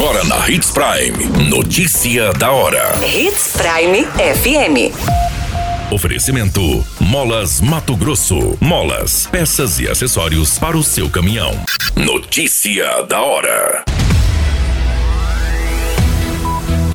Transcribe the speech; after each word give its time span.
Agora 0.00 0.24
na 0.24 0.48
Hits 0.48 0.70
Prime. 0.70 1.50
Notícia 1.50 2.32
da 2.32 2.50
hora. 2.50 2.98
Hits 3.04 3.52
Prime 3.52 4.06
FM. 4.06 4.94
Oferecimento: 5.92 6.82
Molas 6.98 7.60
Mato 7.60 7.94
Grosso. 7.94 8.56
Molas, 8.62 9.26
peças 9.26 9.78
e 9.78 9.86
acessórios 9.86 10.58
para 10.58 10.74
o 10.74 10.82
seu 10.82 11.10
caminhão. 11.10 11.52
Notícia 11.94 13.02
da 13.02 13.20
hora. 13.20 13.84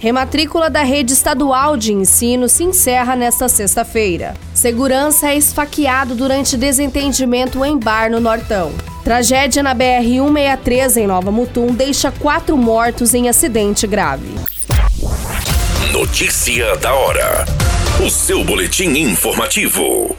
Rematrícula 0.02 0.68
da 0.72 0.82
rede 0.82 1.14
estadual 1.14 1.78
de 1.78 1.94
ensino 1.94 2.50
se 2.50 2.64
encerra 2.64 3.16
nesta 3.16 3.48
sexta-feira. 3.48 4.34
Segurança 4.52 5.30
é 5.30 5.38
esfaqueado 5.38 6.16
durante 6.16 6.58
desentendimento 6.58 7.64
em 7.64 7.78
bar 7.78 8.10
no 8.10 8.20
Nortão. 8.20 8.74
Tragédia 9.06 9.62
na 9.62 9.76
BR-163 9.76 10.98
em 10.98 11.06
Nova 11.06 11.32
Mutum 11.32 11.68
deixa 11.68 12.12
quatro 12.12 12.58
mortos 12.58 13.14
em 13.14 13.30
acidente 13.30 13.86
grave. 13.86 14.34
Notícia 15.92 16.76
da 16.78 16.92
hora. 16.92 17.46
O 18.04 18.10
seu 18.10 18.44
boletim 18.44 18.98
informativo. 18.98 20.16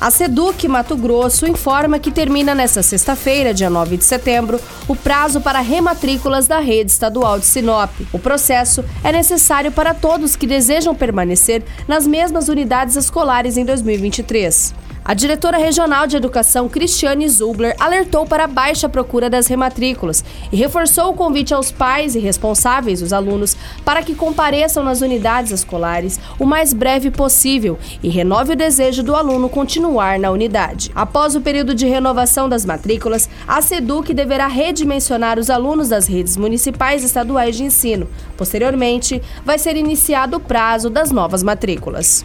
A 0.00 0.10
Seduc 0.10 0.66
Mato 0.66 0.96
Grosso 0.96 1.46
informa 1.46 2.00
que 2.00 2.10
termina 2.10 2.56
nesta 2.56 2.82
sexta-feira, 2.82 3.54
dia 3.54 3.70
9 3.70 3.96
de 3.96 4.04
setembro, 4.04 4.60
o 4.88 4.96
prazo 4.96 5.40
para 5.40 5.60
rematrículas 5.60 6.48
da 6.48 6.58
rede 6.58 6.90
estadual 6.90 7.38
de 7.38 7.46
Sinop. 7.46 7.92
O 8.12 8.18
processo 8.18 8.84
é 9.04 9.12
necessário 9.12 9.70
para 9.70 9.94
todos 9.94 10.34
que 10.34 10.48
desejam 10.48 10.92
permanecer 10.92 11.62
nas 11.86 12.04
mesmas 12.04 12.48
unidades 12.48 12.96
escolares 12.96 13.56
em 13.56 13.64
2023. 13.64 14.85
A 15.08 15.14
diretora 15.14 15.56
regional 15.56 16.08
de 16.08 16.16
educação, 16.16 16.68
Cristiane 16.68 17.28
Zubler, 17.28 17.76
alertou 17.78 18.26
para 18.26 18.42
a 18.42 18.48
baixa 18.48 18.88
procura 18.88 19.30
das 19.30 19.46
rematrículas 19.46 20.24
e 20.50 20.56
reforçou 20.56 21.10
o 21.10 21.14
convite 21.14 21.54
aos 21.54 21.70
pais 21.70 22.16
e 22.16 22.18
responsáveis 22.18 22.98
dos 22.98 23.12
alunos 23.12 23.56
para 23.84 24.02
que 24.02 24.16
compareçam 24.16 24.82
nas 24.82 25.02
unidades 25.02 25.52
escolares 25.52 26.18
o 26.40 26.44
mais 26.44 26.72
breve 26.72 27.08
possível 27.12 27.78
e 28.02 28.08
renove 28.08 28.54
o 28.54 28.56
desejo 28.56 29.04
do 29.04 29.14
aluno 29.14 29.48
continuar 29.48 30.18
na 30.18 30.32
unidade. 30.32 30.90
Após 30.92 31.36
o 31.36 31.40
período 31.40 31.72
de 31.72 31.86
renovação 31.86 32.48
das 32.48 32.64
matrículas, 32.64 33.30
a 33.46 33.62
SEDUC 33.62 34.12
deverá 34.12 34.48
redimensionar 34.48 35.38
os 35.38 35.50
alunos 35.50 35.90
das 35.90 36.08
redes 36.08 36.36
municipais 36.36 37.04
e 37.04 37.06
estaduais 37.06 37.56
de 37.56 37.62
ensino. 37.62 38.08
Posteriormente, 38.36 39.22
vai 39.44 39.56
ser 39.56 39.76
iniciado 39.76 40.38
o 40.38 40.40
prazo 40.40 40.90
das 40.90 41.12
novas 41.12 41.44
matrículas. 41.44 42.24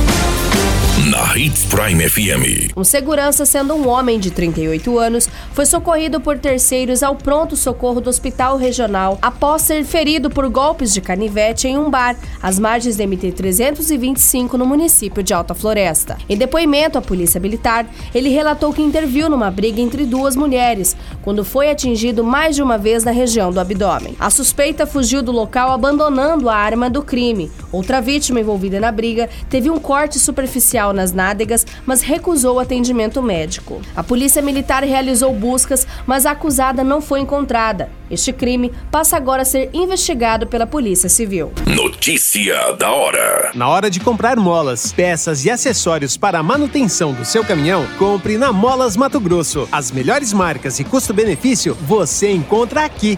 na 1.09 1.35
Hits 1.35 1.65
Prime 1.65 2.07
FM. 2.07 2.77
Um 2.77 2.83
segurança, 2.83 3.43
sendo 3.43 3.73
um 3.73 3.87
homem 3.87 4.19
de 4.19 4.29
38 4.29 4.99
anos, 4.99 5.27
foi 5.51 5.65
socorrido 5.65 6.21
por 6.21 6.37
terceiros 6.37 7.01
ao 7.01 7.15
pronto-socorro 7.15 7.99
do 7.99 8.09
Hospital 8.09 8.55
Regional 8.55 9.17
após 9.19 9.63
ser 9.63 9.83
ferido 9.83 10.29
por 10.29 10.47
golpes 10.47 10.93
de 10.93 11.01
canivete 11.01 11.67
em 11.67 11.77
um 11.77 11.89
bar, 11.89 12.15
às 12.41 12.59
margens 12.59 12.97
da 12.97 13.03
MT-325, 13.03 14.53
no 14.53 14.65
município 14.65 15.23
de 15.23 15.33
Alta 15.33 15.55
Floresta. 15.55 16.17
Em 16.29 16.37
depoimento 16.37 16.99
à 16.99 17.01
Polícia 17.01 17.39
Militar, 17.39 17.87
ele 18.13 18.29
relatou 18.29 18.71
que 18.71 18.81
interviu 18.81 19.27
numa 19.27 19.49
briga 19.49 19.81
entre 19.81 20.05
duas 20.05 20.35
mulheres, 20.35 20.95
quando 21.23 21.43
foi 21.43 21.71
atingido 21.71 22.23
mais 22.23 22.55
de 22.55 22.61
uma 22.61 22.77
vez 22.77 23.03
na 23.03 23.11
região 23.11 23.51
do 23.51 23.59
abdômen. 23.59 24.15
A 24.19 24.29
suspeita 24.29 24.85
fugiu 24.85 25.23
do 25.23 25.31
local 25.31 25.71
abandonando 25.71 26.47
a 26.47 26.55
arma 26.55 26.89
do 26.91 27.01
crime. 27.01 27.49
Outra 27.71 28.01
vítima 28.01 28.39
envolvida 28.39 28.79
na 28.79 28.91
briga 28.91 29.29
teve 29.49 29.69
um 29.69 29.79
corte 29.79 30.19
superficial 30.19 30.93
nas 30.93 31.13
nádegas, 31.13 31.65
mas 31.85 32.01
recusou 32.01 32.59
atendimento 32.59 33.21
médico. 33.21 33.81
A 33.95 34.03
polícia 34.03 34.41
militar 34.41 34.83
realizou 34.83 35.33
buscas, 35.33 35.87
mas 36.05 36.25
a 36.25 36.31
acusada 36.31 36.83
não 36.83 37.01
foi 37.01 37.21
encontrada. 37.21 37.89
Este 38.09 38.33
crime 38.33 38.71
passa 38.91 39.15
agora 39.15 39.43
a 39.43 39.45
ser 39.45 39.69
investigado 39.73 40.45
pela 40.45 40.67
Polícia 40.67 41.07
Civil. 41.07 41.51
Notícia 41.65 42.73
da 42.73 42.91
hora. 42.91 43.51
Na 43.55 43.69
hora 43.69 43.89
de 43.89 44.01
comprar 44.01 44.35
molas, 44.35 44.91
peças 44.91 45.45
e 45.45 45.49
acessórios 45.49 46.17
para 46.17 46.39
a 46.39 46.43
manutenção 46.43 47.13
do 47.13 47.23
seu 47.23 47.43
caminhão, 47.45 47.87
compre 47.97 48.37
na 48.37 48.51
Molas 48.51 48.97
Mato 48.97 49.19
Grosso. 49.19 49.67
As 49.71 49.91
melhores 49.91 50.33
marcas 50.33 50.79
e 50.79 50.83
custo-benefício 50.83 51.73
você 51.81 52.31
encontra 52.31 52.83
aqui. 52.83 53.17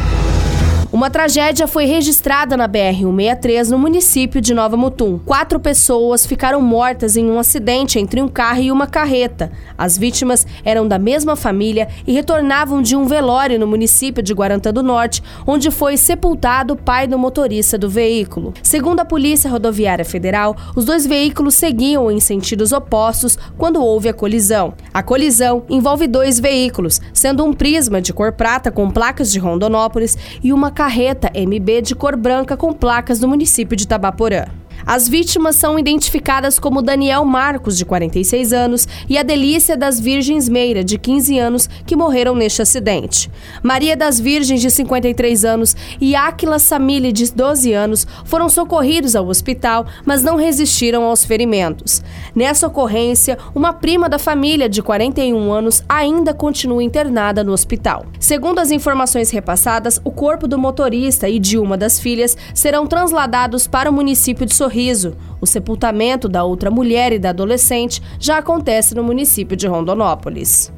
Uma 1.01 1.09
tragédia 1.09 1.65
foi 1.65 1.85
registrada 1.85 2.55
na 2.55 2.69
BR-163 2.69 3.69
no 3.69 3.79
município 3.79 4.39
de 4.39 4.53
Nova 4.53 4.77
Mutum. 4.77 5.17
Quatro 5.17 5.59
pessoas 5.59 6.27
ficaram 6.27 6.61
mortas 6.61 7.17
em 7.17 7.25
um 7.25 7.39
acidente 7.39 7.97
entre 7.97 8.21
um 8.21 8.27
carro 8.27 8.61
e 8.61 8.71
uma 8.71 8.85
carreta. 8.85 9.51
As 9.75 9.97
vítimas 9.97 10.45
eram 10.63 10.87
da 10.87 10.99
mesma 10.99 11.35
família 11.35 11.87
e 12.05 12.13
retornavam 12.13 12.83
de 12.83 12.95
um 12.95 13.05
velório 13.05 13.57
no 13.57 13.65
município 13.65 14.21
de 14.21 14.31
Guarantã 14.31 14.71
do 14.71 14.83
Norte, 14.83 15.23
onde 15.47 15.71
foi 15.71 15.97
sepultado 15.97 16.75
o 16.75 16.77
pai 16.77 17.07
do 17.07 17.17
motorista 17.17 17.79
do 17.79 17.89
veículo. 17.89 18.53
Segundo 18.61 18.99
a 18.99 19.05
Polícia 19.05 19.49
Rodoviária 19.49 20.05
Federal, 20.05 20.55
os 20.75 20.85
dois 20.85 21.07
veículos 21.07 21.55
seguiam 21.55 22.11
em 22.11 22.19
sentidos 22.19 22.71
opostos 22.71 23.39
quando 23.57 23.83
houve 23.83 24.07
a 24.07 24.13
colisão. 24.13 24.75
A 24.93 25.01
colisão 25.01 25.63
envolve 25.67 26.05
dois 26.05 26.39
veículos, 26.39 27.01
sendo 27.11 27.43
um 27.43 27.53
Prisma 27.53 27.99
de 27.99 28.13
cor 28.13 28.33
prata 28.33 28.69
com 28.69 28.91
placas 28.91 29.31
de 29.31 29.39
Rondonópolis 29.39 30.15
e 30.43 30.53
uma 30.53 30.69
carreta 30.69 30.90
MB 31.33 31.81
de 31.81 31.95
cor 31.95 32.15
branca 32.15 32.57
com 32.57 32.73
placas 32.73 33.19
do 33.19 33.27
município 33.27 33.75
de 33.77 33.87
Tabaporã. 33.87 34.60
As 34.85 35.07
vítimas 35.07 35.55
são 35.55 35.77
identificadas 35.77 36.57
como 36.57 36.81
Daniel 36.81 37.23
Marcos, 37.23 37.77
de 37.77 37.85
46 37.85 38.53
anos, 38.53 38.87
e 39.07 39.17
a 39.17 39.23
Delícia 39.23 39.77
das 39.77 39.99
Virgens 39.99 40.49
Meira, 40.49 40.83
de 40.83 40.97
15 40.97 41.37
anos, 41.37 41.69
que 41.85 41.95
morreram 41.95 42.35
neste 42.35 42.61
acidente. 42.61 43.29
Maria 43.61 43.95
das 43.95 44.19
Virgens, 44.19 44.61
de 44.61 44.71
53 44.71 45.45
anos, 45.45 45.75
e 45.99 46.15
Áquila 46.15 46.59
Samile, 46.59 47.11
de 47.11 47.31
12 47.31 47.73
anos, 47.73 48.07
foram 48.25 48.49
socorridos 48.49 49.15
ao 49.15 49.27
hospital, 49.27 49.85
mas 50.05 50.23
não 50.23 50.35
resistiram 50.35 51.03
aos 51.03 51.23
ferimentos. 51.23 52.03
Nessa 52.35 52.67
ocorrência, 52.67 53.37
uma 53.53 53.73
prima 53.73 54.09
da 54.09 54.17
família, 54.17 54.67
de 54.67 54.81
41 54.81 55.51
anos, 55.51 55.83
ainda 55.87 56.33
continua 56.33 56.83
internada 56.83 57.43
no 57.43 57.51
hospital. 57.51 58.05
Segundo 58.19 58.59
as 58.59 58.71
informações 58.71 59.29
repassadas, 59.29 60.01
o 60.03 60.11
corpo 60.11 60.47
do 60.47 60.57
motorista 60.57 61.29
e 61.29 61.39
de 61.39 61.57
uma 61.57 61.77
das 61.77 61.99
filhas 61.99 62.35
serão 62.53 62.87
transladados 62.87 63.67
para 63.67 63.89
o 63.89 63.93
município 63.93 64.45
de 64.45 64.55
Sorriso 64.55 64.70
Sorriso. 64.71 65.17
O 65.41 65.45
sepultamento 65.45 66.29
da 66.29 66.43
outra 66.43 66.71
mulher 66.71 67.11
e 67.11 67.19
da 67.19 67.31
adolescente 67.31 68.01
já 68.17 68.37
acontece 68.37 68.95
no 68.95 69.03
município 69.03 69.57
de 69.57 69.67
Rondonópolis. 69.67 70.71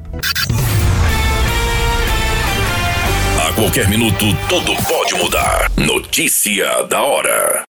A 3.40 3.52
qualquer 3.52 3.88
minuto, 3.88 4.24
tudo 4.48 4.74
pode 4.88 5.14
mudar. 5.14 5.70
Notícia 5.76 6.82
da 6.88 7.02
hora. 7.02 7.64